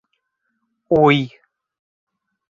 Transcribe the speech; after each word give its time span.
Уй! 0.99 1.17